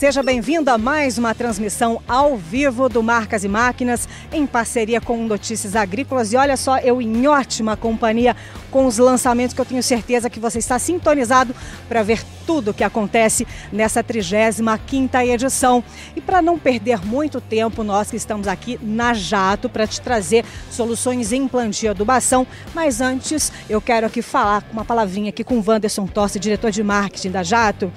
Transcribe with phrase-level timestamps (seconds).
[0.00, 5.22] Seja bem-vindo a mais uma transmissão ao vivo do Marcas e Máquinas, em parceria com
[5.26, 6.32] Notícias Agrícolas.
[6.32, 8.34] E olha só, eu em ótima companhia
[8.70, 11.54] com os lançamentos que eu tenho certeza que você está sintonizado
[11.86, 15.84] para ver tudo o que acontece nessa 35ª edição.
[16.16, 20.46] E para não perder muito tempo, nós que estamos aqui na Jato para te trazer
[20.70, 22.46] soluções em plantio e adubação.
[22.74, 26.82] Mas antes, eu quero aqui falar uma palavrinha aqui com o Wanderson Tossi, diretor de
[26.82, 27.92] marketing da Jato.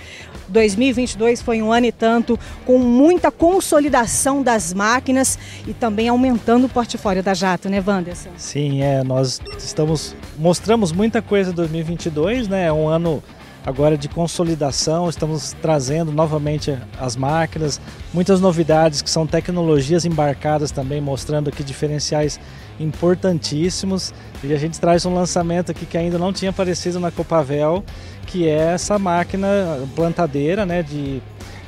[0.50, 6.70] 2022 foi um ano e tanto com muita consolidação das máquinas e também aumentando o
[6.70, 8.32] portfólio da Jato, né, Wanderson?
[8.38, 12.66] Sim, é, nós estamos mostramos muita coisa em 2022, né?
[12.66, 13.24] É um ano
[13.66, 17.80] agora de consolidação, estamos trazendo novamente as máquinas,
[18.14, 22.40] muitas novidades que são tecnologias embarcadas também, mostrando aqui diferenciais
[22.78, 24.14] importantíssimos.
[24.44, 27.84] E a gente traz um lançamento aqui que ainda não tinha aparecido na Copavel,
[28.28, 29.48] que é essa máquina
[29.96, 31.22] plantadeira, né, de,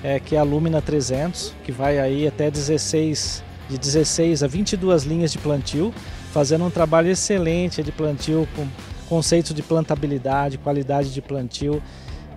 [0.05, 5.04] é, que é a Lumina 300, que vai aí até 16, de 16 a 22
[5.04, 5.91] linhas de plantio,
[6.32, 8.68] fazendo um trabalho excelente de plantio com
[9.10, 11.82] conceito de plantabilidade, qualidade de plantio,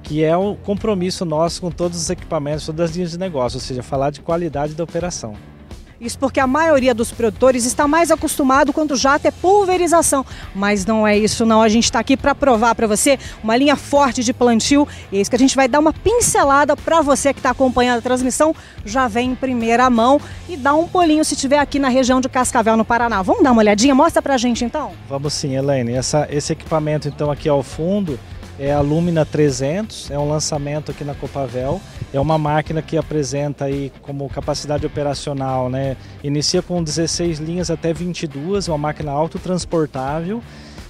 [0.02, 3.60] que é o compromisso nosso com todos os equipamentos, todas as linhas de negócio, ou
[3.60, 5.34] seja, falar de qualidade da operação.
[6.00, 10.24] Isso porque a maioria dos produtores está mais acostumado quando jato é pulverização.
[10.54, 13.74] Mas não é isso não, a gente está aqui para provar para você uma linha
[13.74, 14.86] forte de plantio.
[15.10, 17.98] E é isso que a gente vai dar uma pincelada para você que está acompanhando
[17.98, 18.54] a transmissão.
[18.84, 22.28] Já vem em primeira mão e dá um pulinho se estiver aqui na região de
[22.28, 23.20] Cascavel, no Paraná.
[23.20, 23.92] Vamos dar uma olhadinha?
[23.92, 24.92] Mostra para a gente então.
[25.08, 25.94] Vamos sim, Elaine.
[25.94, 28.18] Essa, esse equipamento então aqui ao fundo
[28.58, 31.80] é a Lumina 300, é um lançamento aqui na Copavel.
[32.12, 35.96] É uma máquina que apresenta aí como capacidade operacional, né?
[36.24, 40.42] Inicia com 16 linhas até 22, é uma máquina autotransportável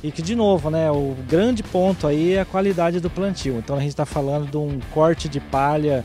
[0.02, 3.58] e que de novo, né, o grande ponto aí é a qualidade do plantio.
[3.58, 6.04] Então a gente está falando de um corte de palha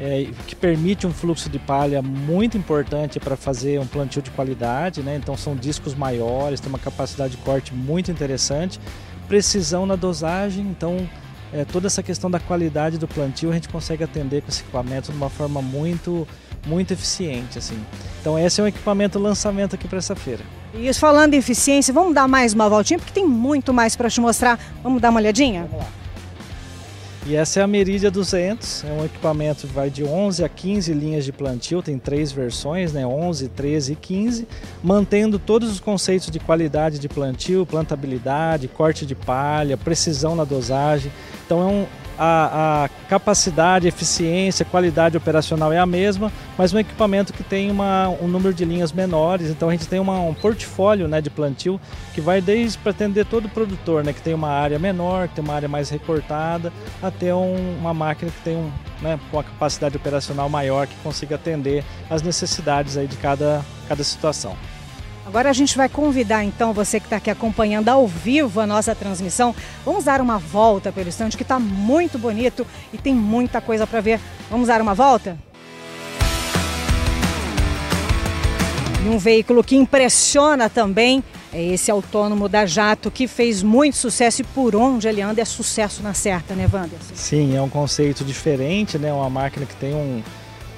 [0.00, 5.02] é, que permite um fluxo de palha muito importante para fazer um plantio de qualidade,
[5.02, 5.16] né?
[5.16, 8.80] Então são discos maiores, tem uma capacidade de corte muito interessante
[9.28, 11.08] precisão na dosagem, então
[11.52, 15.12] é, toda essa questão da qualidade do plantio a gente consegue atender com esse equipamento
[15.12, 16.26] de uma forma muito
[16.66, 17.78] muito eficiente assim.
[18.20, 20.42] Então esse é um equipamento lançamento aqui para essa feira.
[20.74, 24.10] E isso falando em eficiência, vamos dar mais uma voltinha porque tem muito mais para
[24.10, 24.58] te mostrar.
[24.82, 25.66] Vamos dar uma olhadinha?
[25.70, 26.03] Vamos lá.
[27.26, 30.92] E essa é a Meridia 200, é um equipamento que vai de 11 a 15
[30.92, 34.46] linhas de plantio, tem três versões, né, 11, 13 e 15,
[34.82, 41.10] mantendo todos os conceitos de qualidade de plantio, plantabilidade, corte de palha, precisão na dosagem.
[41.46, 41.86] Então é um,
[42.18, 48.08] a, a, capacidade, eficiência, qualidade operacional é a mesma, mas um equipamento que tem uma,
[48.08, 49.50] um número de linhas menores.
[49.50, 51.80] Então a gente tem uma, um portfólio né, de plantio
[52.12, 55.44] que vai desde para atender todo produtor, né, que tem uma área menor, que tem
[55.44, 58.70] uma área mais recortada, até um, uma máquina que tem um,
[59.00, 64.02] né, com a capacidade operacional maior que consiga atender as necessidades aí de cada, cada
[64.04, 64.56] situação.
[65.26, 68.94] Agora a gente vai convidar então você que está aqui acompanhando ao vivo a nossa
[68.94, 69.54] transmissão.
[69.84, 74.00] Vamos dar uma volta pelo estande que está muito bonito e tem muita coisa para
[74.00, 74.20] ver.
[74.50, 75.38] Vamos dar uma volta?
[79.04, 84.42] E um veículo que impressiona também é esse autônomo da Jato, que fez muito sucesso
[84.42, 87.14] e por onde ele anda é sucesso na certa, né, Wanderson?
[87.14, 89.12] Sim, é um conceito diferente, né?
[89.12, 90.22] Uma máquina que tem um,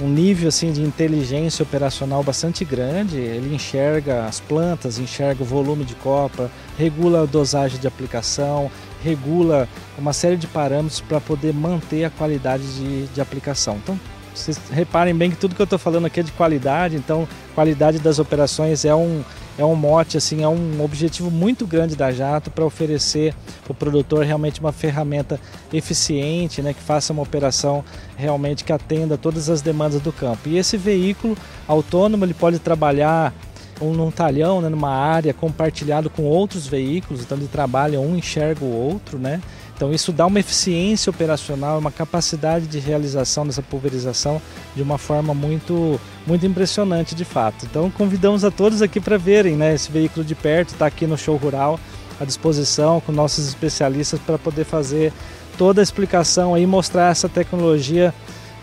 [0.00, 3.16] um nível assim de inteligência operacional bastante grande.
[3.18, 8.70] Ele enxerga as plantas, enxerga o volume de copa, regula a dosagem de aplicação,
[9.02, 13.76] regula uma série de parâmetros para poder manter a qualidade de, de aplicação.
[13.76, 13.98] Então,
[14.34, 17.98] vocês reparem bem que tudo que eu estou falando aqui é de qualidade, então qualidade
[17.98, 19.24] das operações é um
[19.58, 23.34] é um mote, assim, é um objetivo muito grande da Jato para oferecer
[23.64, 25.40] para o produtor realmente uma ferramenta
[25.72, 27.84] eficiente, né, que faça uma operação
[28.16, 30.48] realmente que atenda todas as demandas do campo.
[30.48, 31.36] E esse veículo
[31.66, 33.32] autônomo ele pode trabalhar
[33.80, 38.64] um num talhão, né, numa área compartilhado com outros veículos, então ele trabalha um enxerga
[38.64, 39.40] o outro, né?
[39.76, 44.40] Então isso dá uma eficiência operacional, uma capacidade de realização dessa pulverização
[44.74, 47.66] de uma forma muito, muito impressionante de fato.
[47.66, 51.18] Então convidamos a todos aqui para verem né, esse veículo de perto, está aqui no
[51.18, 51.78] show rural
[52.18, 55.12] à disposição com nossos especialistas para poder fazer
[55.58, 58.14] toda a explicação aí, mostrar essa tecnologia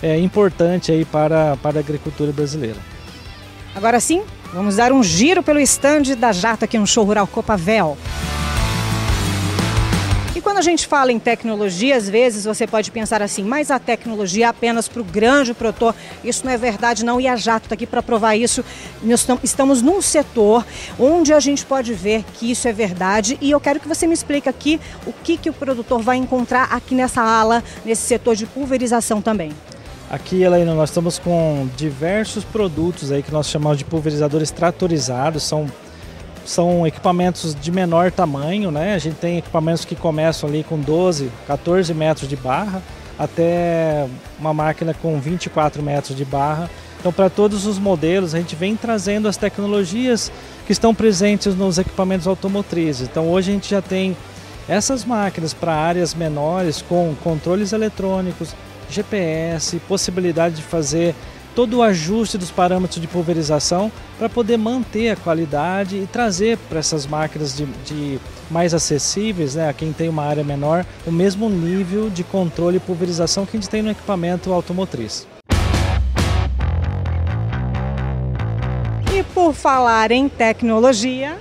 [0.02, 2.78] é, importante aí para, para a agricultura brasileira.
[3.76, 7.96] Agora sim, vamos dar um giro pelo estande da Jato aqui no show rural Copavel
[10.54, 14.46] quando a gente fala em tecnologia, às vezes você pode pensar assim, mas a tecnologia
[14.46, 15.96] é apenas para o grande produtor.
[16.24, 17.20] Isso não é verdade, não.
[17.20, 18.64] E a Jato está aqui para provar isso.
[19.02, 20.64] Nós estamos num setor
[21.00, 23.36] onde a gente pode ver que isso é verdade.
[23.42, 26.66] E eu quero que você me explique aqui o que, que o produtor vai encontrar
[26.66, 29.52] aqui nessa ala, nesse setor de pulverização também.
[30.08, 35.42] Aqui, Helena, nós estamos com diversos produtos aí que nós chamamos de pulverizadores tratorizados.
[35.42, 35.66] São,
[36.46, 38.94] são equipamentos de menor tamanho, né?
[38.94, 42.82] A gente tem equipamentos que começam ali com 12, 14 metros de barra,
[43.18, 44.08] até
[44.40, 46.70] uma máquina com 24 metros de barra.
[47.00, 50.32] Então, para todos os modelos, a gente vem trazendo as tecnologias
[50.66, 53.08] que estão presentes nos equipamentos automotrizes.
[53.10, 54.16] Então, hoje a gente já tem
[54.68, 58.56] essas máquinas para áreas menores com controles eletrônicos,
[58.90, 61.14] GPS, possibilidade de fazer
[61.56, 66.80] todo o ajuste dos parâmetros de pulverização para poder manter a qualidade e trazer para
[66.80, 68.20] essas máquinas de, de,
[68.50, 72.80] mais acessíveis, né, a quem tem uma área menor, o mesmo nível de controle e
[72.80, 75.28] pulverização que a gente tem no equipamento automotriz.
[79.14, 81.38] E por falar em tecnologia,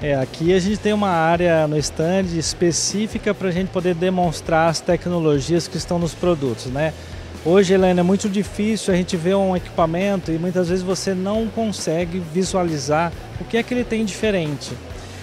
[0.00, 4.70] é, aqui a gente tem uma área no stand específica para a gente poder demonstrar
[4.70, 6.94] as tecnologias que estão nos produtos, né?
[7.44, 11.46] Hoje, Helena, é muito difícil a gente ver um equipamento e muitas vezes você não
[11.46, 14.72] consegue visualizar o que é que ele tem diferente.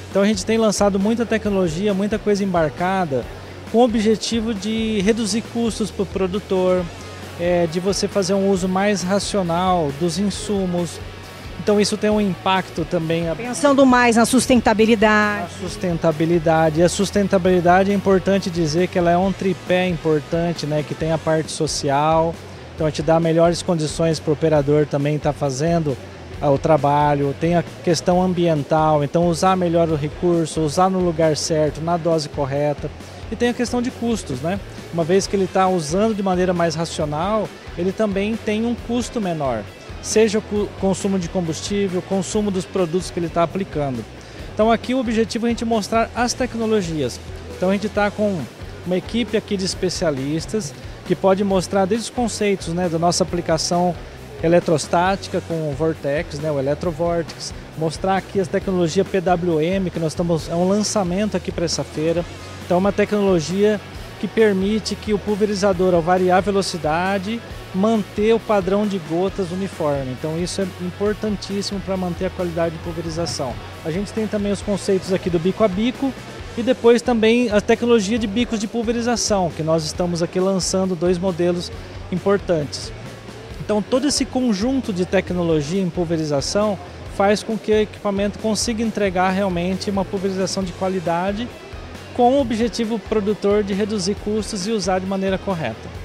[0.10, 3.26] Então a gente tem lançado muita tecnologia, muita coisa embarcada,
[3.70, 6.86] com o objetivo de reduzir custos para o produtor,
[7.38, 11.02] é, de você fazer um uso mais racional dos insumos,
[11.60, 13.26] então isso tem um impacto também.
[13.36, 15.42] Pensando mais na sustentabilidade.
[15.42, 16.80] Na sustentabilidade.
[16.80, 20.84] E a sustentabilidade é importante dizer que ela é um tripé importante, né?
[20.88, 22.36] Que tem a parte social,
[22.76, 25.98] então a gente dá melhores condições para o operador também estar tá fazendo
[26.42, 31.38] ah, o trabalho, tem a questão ambiental, então usar melhor o recurso, usar no lugar
[31.38, 32.92] certo, na dose correta.
[33.32, 34.60] E tem a questão de custos, né?
[34.94, 39.20] Uma vez que ele está usando de maneira mais racional, ele também tem um custo
[39.20, 39.64] menor
[40.06, 44.06] seja o consumo de combustível, consumo dos produtos que ele está aplicando.
[44.54, 47.20] Então aqui o objetivo é a gente mostrar as tecnologias.
[47.58, 48.40] Então a gente está com
[48.86, 50.74] uma equipe aqui de especialistas
[51.08, 53.96] que pode mostrar desde os conceitos né, da nossa aplicação
[54.44, 60.50] eletrostática com o Vortex, né, o Electrovortex, mostrar aqui a tecnologia PWM, que nós estamos,
[60.50, 62.24] é um lançamento aqui para essa feira.
[62.64, 63.82] Então é uma tecnologia
[64.22, 67.42] que permite que o pulverizador, ao variar a velocidade,
[67.76, 70.12] manter o padrão de gotas uniforme.
[70.18, 73.54] Então isso é importantíssimo para manter a qualidade de pulverização.
[73.84, 76.14] A gente tem também os conceitos aqui do bico a bico
[76.58, 81.20] e depois também a tecnologia de bicos de pulverização, que nós estamos aqui lançando dois
[81.20, 81.70] modelos
[82.12, 82.94] importantes.
[83.60, 86.80] Então todo esse conjunto de tecnologia em pulverização
[87.18, 91.48] faz com que o equipamento consiga entregar realmente uma pulverização de qualidade
[92.14, 96.05] com o objetivo produtor de reduzir custos e usar de maneira correta.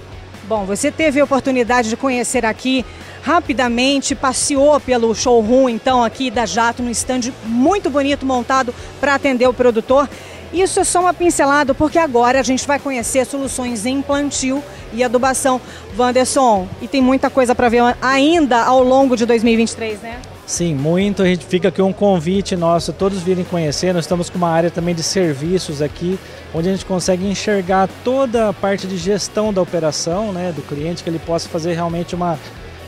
[0.51, 2.85] Bom, você teve a oportunidade de conhecer aqui
[3.23, 9.47] rapidamente, passeou pelo showroom então aqui da Jato no stand muito bonito montado para atender
[9.47, 10.11] o produtor.
[10.53, 14.61] Isso é só uma pincelada porque agora a gente vai conhecer soluções em plantio
[14.93, 15.61] e adubação.
[15.97, 20.21] Wanderson, e tem muita coisa para ver ainda ao longo de 2023, né?
[20.51, 21.23] Sim, muito.
[21.23, 23.95] A gente fica aqui um convite nosso, todos virem conhecer.
[23.95, 26.19] Nós estamos com uma área também de serviços aqui,
[26.53, 31.05] onde a gente consegue enxergar toda a parte de gestão da operação, né, do cliente,
[31.05, 32.37] que ele possa fazer realmente uma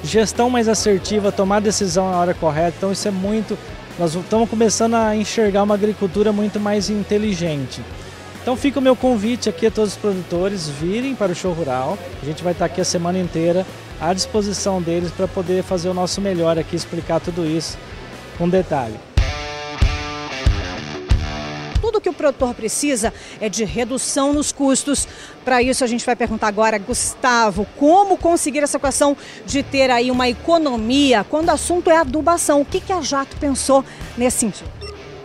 [0.02, 2.74] gestão mais assertiva, tomar decisão na hora correta.
[2.78, 3.56] Então isso é muito.
[3.96, 7.80] Nós estamos começando a enxergar uma agricultura muito mais inteligente.
[8.42, 11.96] Então fica o meu convite aqui a todos os produtores virem para o show rural.
[12.20, 13.64] A gente vai estar aqui a semana inteira
[14.02, 17.78] à disposição deles para poder fazer o nosso melhor aqui, explicar tudo isso
[18.36, 18.96] com detalhe.
[21.80, 25.06] Tudo que o produtor precisa é de redução nos custos.
[25.44, 30.10] Para isso, a gente vai perguntar agora, Gustavo, como conseguir essa equação de ter aí
[30.10, 32.60] uma economia quando o assunto é adubação?
[32.60, 33.84] O que, que a Jato pensou
[34.18, 34.70] nesse sentido?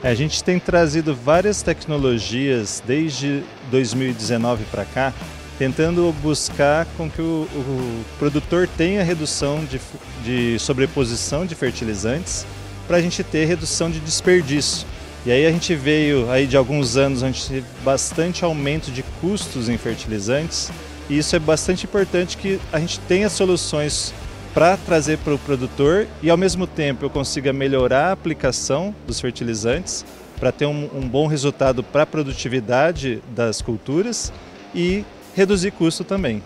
[0.03, 5.13] É, a gente tem trazido várias tecnologias desde 2019 para cá
[5.57, 9.81] tentando buscar com que o, o produtor tenha redução de,
[10.23, 12.45] de sobreposição de fertilizantes
[12.87, 14.87] para a gente ter redução de desperdício.
[15.25, 19.67] E aí a gente veio aí de alguns anos onde teve bastante aumento de custos
[19.67, 20.71] em fertilizantes
[21.09, 24.13] e isso é bastante importante que a gente tenha soluções
[24.53, 29.19] para trazer para o produtor e ao mesmo tempo eu consiga melhorar a aplicação dos
[29.19, 30.05] fertilizantes
[30.39, 34.31] para ter um, um bom resultado para a produtividade das culturas
[34.73, 35.03] e
[35.37, 36.41] reduzir custo também.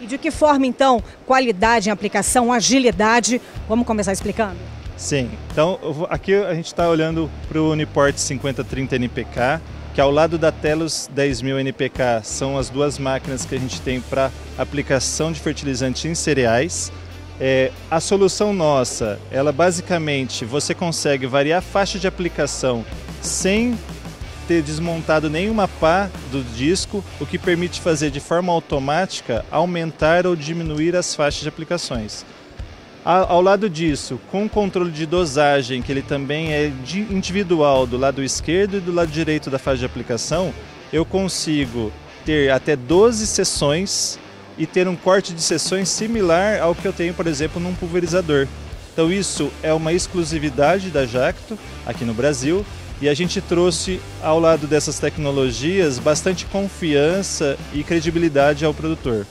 [0.00, 3.40] E de que forma, então, qualidade em aplicação, agilidade?
[3.68, 4.56] Vamos começar explicando?
[4.96, 5.78] Sim, então
[6.08, 9.60] aqui a gente está olhando para o Uniport 5030 NPK,
[9.92, 14.00] que ao lado da Telos 10000 NPK são as duas máquinas que a gente tem
[14.00, 16.92] para aplicação de fertilizante em cereais.
[17.40, 22.84] É, a solução nossa, ela basicamente você consegue variar a faixa de aplicação
[23.20, 23.76] sem
[24.46, 30.36] ter desmontado nenhuma pá do disco, o que permite fazer de forma automática aumentar ou
[30.36, 32.24] diminuir as faixas de aplicações.
[33.04, 36.72] Ao lado disso, com o controle de dosagem, que ele também é
[37.10, 40.54] individual do lado esquerdo e do lado direito da faixa de aplicação,
[40.90, 41.92] eu consigo
[42.24, 44.18] ter até 12 sessões
[44.56, 48.48] e ter um corte de sessões similar ao que eu tenho, por exemplo, num pulverizador.
[48.94, 52.64] Então isso é uma exclusividade da Jacto aqui no Brasil
[53.00, 59.26] e a gente trouxe ao lado dessas tecnologias bastante confiança e credibilidade ao produtor.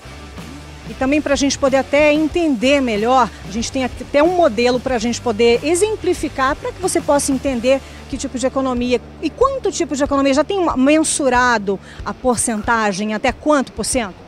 [0.90, 4.80] E também para a gente poder até entender melhor, a gente tem até um modelo
[4.80, 7.80] para a gente poder exemplificar, para que você possa entender
[8.10, 10.34] que tipo de economia e quanto tipo de economia.
[10.34, 14.23] Já tem mensurado a porcentagem, até quanto por cento?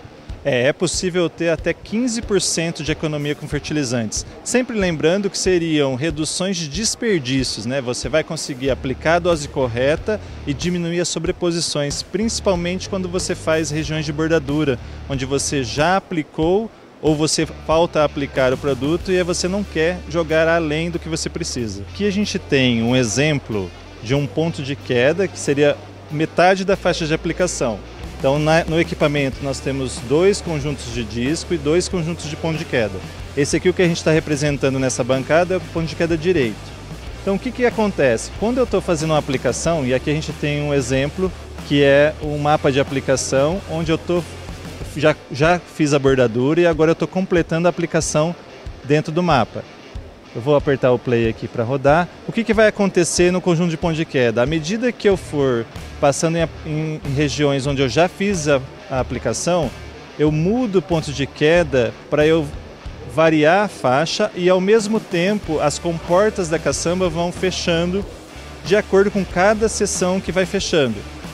[0.46, 4.24] É, é possível ter até 15% de economia com fertilizantes.
[4.44, 7.82] Sempre lembrando que seriam reduções de desperdícios, né?
[7.82, 13.72] Você vai conseguir aplicar a dose correta e diminuir as sobreposições, principalmente quando você faz
[13.72, 14.78] regiões de bordadura,
[15.10, 16.70] onde você já aplicou
[17.02, 21.28] ou você falta aplicar o produto e você não quer jogar além do que você
[21.28, 21.84] precisa.
[21.92, 23.70] Aqui a gente tem um exemplo
[24.04, 25.76] de um ponto de queda que seria
[26.12, 27.80] metade da faixa de aplicação.
[28.18, 32.58] Então, na, no equipamento, nós temos dois conjuntos de disco e dois conjuntos de ponto
[32.58, 32.98] de queda.
[33.36, 36.18] Esse aqui, o que a gente está representando nessa bancada, é o ponto de queda
[36.18, 36.56] direito.
[37.22, 38.32] Então, o que, que acontece?
[38.40, 41.32] Quando eu estou fazendo uma aplicação, e aqui a gente tem um exemplo
[41.68, 44.24] que é um mapa de aplicação, onde eu tô,
[44.96, 48.36] já, já fiz a bordadura e agora eu estou completando a aplicação
[48.84, 49.64] dentro do mapa.
[50.36, 52.08] Eu vou apertar o play aqui para rodar.
[52.28, 54.44] O que, que vai acontecer no conjunto de ponto de queda?
[54.44, 55.66] À medida que eu for
[56.06, 59.72] passando em, em, em regiões onde eu já fiz a, a aplicação,
[60.20, 62.46] eu mudo o ponto de queda para eu
[63.12, 68.06] variar a faixa e ao mesmo tempo as comportas da caçamba vão fechando
[68.64, 70.94] de acordo com cada seção que vai fechando.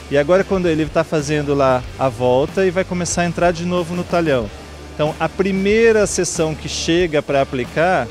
[0.10, 3.66] E agora quando ele está fazendo lá a volta e vai começar a entrar de
[3.66, 4.50] novo no talhão.
[4.96, 8.08] Então a primeira seção que chega para aplicar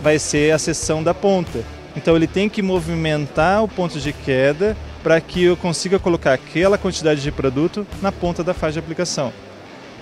[0.00, 1.64] vai ser a seção da ponta.
[1.96, 6.78] Então ele tem que movimentar o ponto de queda para que eu consiga colocar aquela
[6.78, 9.32] quantidade de produto na ponta da faixa de aplicação.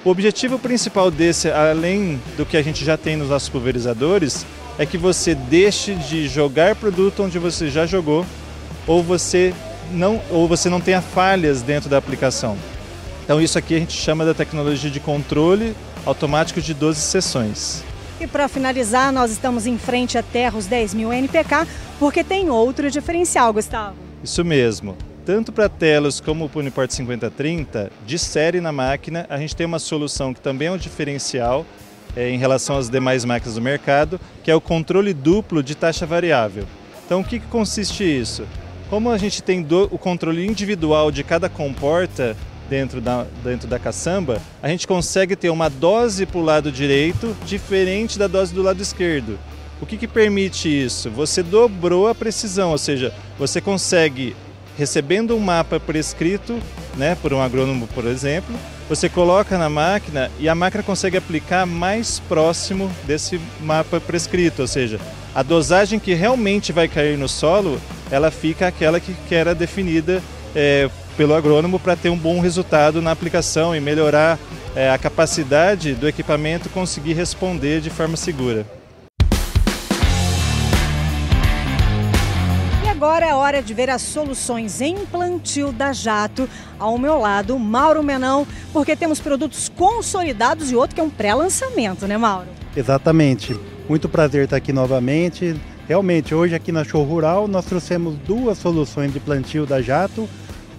[0.05, 4.47] O objetivo principal desse, além do que a gente já tem nos nossos pulverizadores,
[4.79, 8.25] é que você deixe de jogar produto onde você já jogou
[8.87, 9.53] ou você
[9.93, 12.57] não, ou você não tenha falhas dentro da aplicação.
[13.25, 15.75] Então isso aqui a gente chama da tecnologia de controle
[16.07, 17.85] automático de 12 sessões.
[18.19, 21.67] E para finalizar, nós estamos em frente a Terros 10.000 NPK,
[21.99, 24.10] porque tem outro diferencial, Gustavo.
[24.23, 24.97] Isso mesmo.
[25.25, 29.79] Tanto para telos como o Puniport 5030, de série na máquina, a gente tem uma
[29.79, 31.65] solução que também é um diferencial
[32.17, 36.05] é, em relação às demais máquinas do mercado, que é o controle duplo de taxa
[36.05, 36.65] variável.
[37.07, 38.47] Então, o que, que consiste isso?
[38.89, 42.37] Como a gente tem do, o controle individual de cada comporta,
[42.71, 47.37] dentro da, dentro da caçamba, a gente consegue ter uma dose para o lado direito
[47.45, 49.37] diferente da dose do lado esquerdo.
[49.81, 51.11] O que, que permite isso?
[51.11, 54.37] Você dobrou a precisão, ou seja, você consegue,
[54.77, 56.61] recebendo um mapa prescrito,
[56.97, 58.55] né, por um agrônomo, por exemplo,
[58.89, 64.69] você coloca na máquina e a máquina consegue aplicar mais próximo desse mapa prescrito, ou
[64.69, 65.01] seja,
[65.35, 70.23] a dosagem que realmente vai cair no solo, ela fica aquela que, era definida
[70.55, 74.39] é, pelo agrônomo para ter um bom resultado na aplicação e melhorar
[74.75, 78.80] é, a capacidade do equipamento conseguir responder de forma segura.
[83.51, 86.49] Hora de ver as soluções em plantio da Jato.
[86.79, 92.07] Ao meu lado, Mauro Menão, porque temos produtos consolidados e outro que é um pré-lançamento,
[92.07, 92.47] né, Mauro?
[92.77, 93.59] Exatamente.
[93.89, 95.61] Muito prazer estar aqui novamente.
[95.89, 100.29] Realmente, hoje aqui na Show Rural, nós trouxemos duas soluções de plantio da Jato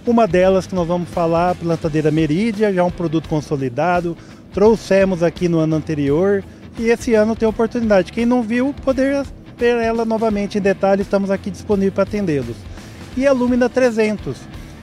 [0.04, 4.16] uma delas que nós vamos falar, a plantadeira Meridia, já um produto consolidado.
[4.52, 6.42] Trouxemos aqui no ano anterior
[6.76, 8.10] e esse ano tem oportunidade.
[8.10, 9.24] Quem não viu, poder
[9.62, 12.56] ver ela novamente em detalhe, estamos aqui disponíveis para atendê-los.
[13.16, 14.36] E a Lumina 300,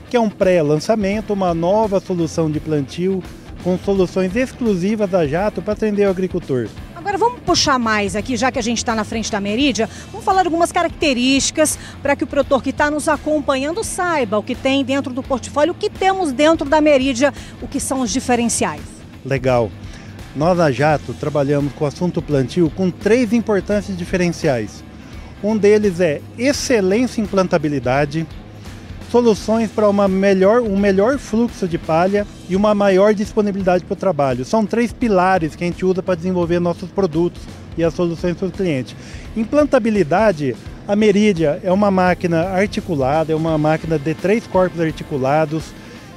[0.08, 3.22] que é um pré-lançamento, uma nova solução de plantio
[3.62, 6.66] com soluções exclusivas da Jato para atender o agricultor.
[6.96, 10.24] Agora vamos puxar mais aqui, já que a gente está na frente da Merídia, vamos
[10.24, 14.82] falar algumas características para que o produtor que está nos acompanhando saiba o que tem
[14.82, 18.80] dentro do portfólio, o que temos dentro da Merídia, o que são os diferenciais.
[19.26, 19.70] Legal.
[20.34, 24.84] Nós na Jato trabalhamos com o assunto plantio com três importantes diferenciais.
[25.42, 28.26] Um deles é excelência em plantabilidade,
[29.10, 33.96] soluções para uma melhor, um melhor fluxo de palha e uma maior disponibilidade para o
[33.96, 34.44] trabalho.
[34.44, 37.42] São três pilares que a gente usa para desenvolver nossos produtos
[37.76, 38.94] e as soluções para os clientes.
[39.36, 40.54] Implantabilidade,
[40.86, 45.64] A Meridia é uma máquina articulada, é uma máquina de três corpos articulados,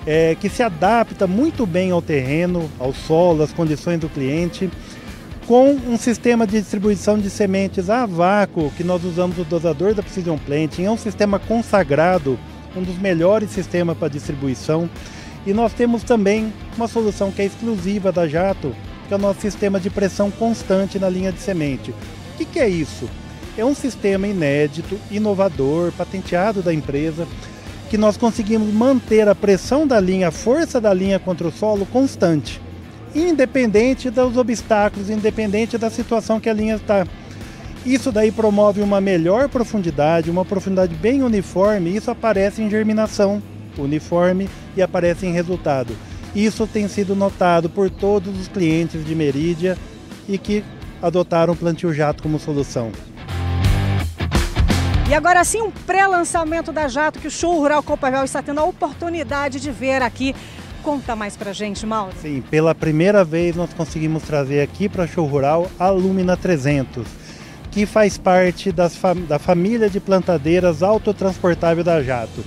[0.06, 4.70] é, que se adapta muito bem ao terreno, ao solo, às condições do cliente,
[5.48, 10.02] com um sistema de distribuição de sementes a vácuo, que nós usamos o dosador da
[10.02, 12.40] Precision Planting, é um sistema consagrado,
[12.76, 14.90] um dos melhores sistemas para distribuição.
[15.46, 18.74] E nós temos também uma solução que é exclusiva da Jato,
[19.08, 21.92] que é o nosso sistema de pressão constante na linha de semente.
[21.92, 23.10] O que, que é isso?
[23.58, 27.28] É um sistema inédito, inovador, patenteado da empresa,
[27.94, 31.86] que nós conseguimos manter a pressão da linha, a força da linha contra o solo
[31.86, 32.60] constante,
[33.14, 37.06] independente dos obstáculos, independente da situação que a linha está.
[37.86, 43.44] Isso daí promove uma melhor profundidade, uma profundidade bem uniforme, isso aparece em germinação
[43.78, 45.96] uniforme e aparece em resultado.
[46.36, 49.78] Isso tem sido notado por todos os clientes de Merídia
[50.28, 50.64] e que
[51.00, 52.92] adotaram o plantio jato como solução.
[55.14, 58.64] E agora sim, um pré-lançamento da Jato que o Show Rural Copavel está tendo a
[58.64, 60.36] oportunidade de ver aqui.
[60.82, 62.16] Conta mais pra gente, Mauro.
[62.20, 67.06] Sim, pela primeira vez nós conseguimos trazer aqui para Show Rural a Lumina 300,
[67.70, 72.44] que faz parte das fam da família de plantadeiras autotransportável da Jato.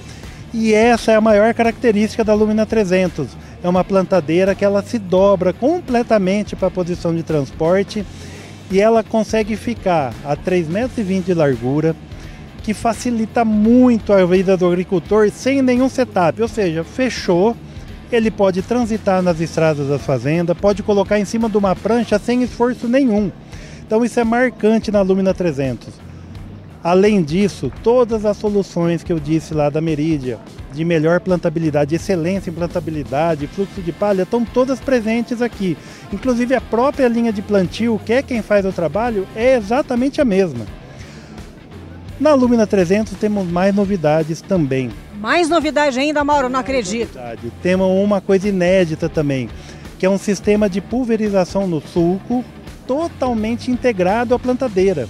[0.53, 3.29] E essa é a maior característica da Lumina 300.
[3.63, 8.05] É uma plantadeira que ela se dobra completamente para a posição de transporte
[8.73, 11.95] e ela consegue ficar a 3,20 metros de largura,
[12.67, 17.57] que facilita muito a vida do agricultor sem nenhum setup, ou seja, fechou,
[18.11, 22.43] ele pode transitar nas estradas da fazenda, pode colocar em cima de uma prancha sem
[22.43, 23.31] esforço nenhum.
[23.87, 25.95] Então isso é marcante na Lumina 300.
[26.83, 30.41] Além disso, todas as soluções que eu disse lá da Meridia,
[30.73, 35.79] de melhor plantabilidade, excelência em plantabilidade, fluxo de palha, estão todas presentes aqui.
[36.13, 40.25] Inclusive a própria linha de plantio, que é quem faz o trabalho, é exatamente a
[40.25, 40.67] mesma.
[42.19, 44.91] Na Lumina 300 temos mais novidades também.
[45.21, 47.15] Mais novidade ainda, Mauro, não acredito.
[47.15, 47.53] Novidade.
[47.63, 49.51] Temos uma coisa inédita também,
[49.99, 52.43] que é um sistema de pulverização no sulco
[52.87, 55.07] totalmente integrado à plantadeira.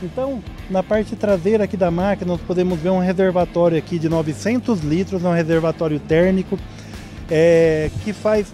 [0.00, 4.80] Então, na parte traseira aqui da máquina, nós podemos ver um reservatório aqui de 900
[4.80, 6.58] litros, um reservatório térmico,
[7.30, 8.52] é, que faz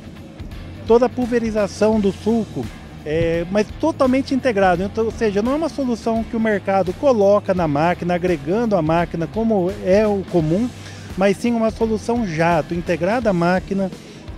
[0.87, 2.65] toda a pulverização do sulco
[3.05, 4.83] é, mas totalmente integrado.
[4.83, 8.83] Então, ou seja, não é uma solução que o mercado coloca na máquina, agregando a
[8.83, 10.69] máquina como é o comum,
[11.17, 13.91] mas sim uma solução jato, integrada à máquina,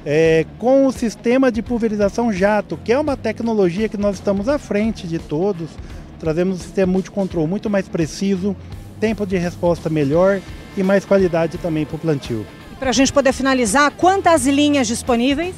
[0.04, 4.58] é, com o sistema de pulverização jato, que é uma tecnologia que nós estamos à
[4.58, 5.70] frente de todos.
[6.18, 8.56] Trazemos um sistema multicontrol muito mais preciso,
[9.00, 10.40] tempo de resposta melhor
[10.76, 12.46] e mais qualidade também para o plantio.
[12.78, 15.54] Para a gente poder finalizar, quantas linhas disponíveis?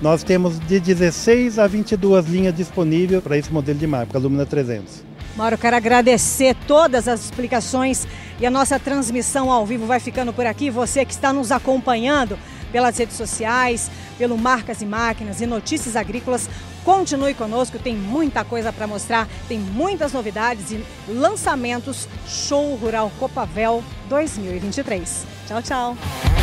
[0.00, 4.46] Nós temos de 16 a 22 linhas disponíveis para esse modelo de máquina, a Lumina
[4.46, 5.04] 300.
[5.36, 8.06] Mauro, quero agradecer todas as explicações
[8.40, 10.70] e a nossa transmissão ao vivo vai ficando por aqui.
[10.70, 12.38] Você que está nos acompanhando
[12.72, 16.48] pelas redes sociais, pelo Marcas e Máquinas e Notícias Agrícolas,
[16.82, 23.84] continue conosco, tem muita coisa para mostrar, tem muitas novidades e lançamentos Show Rural Copavel
[24.08, 25.26] 2023.
[25.46, 26.39] Tchau, tchau.